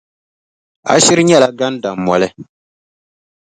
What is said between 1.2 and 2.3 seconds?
nyɛla gandammoli.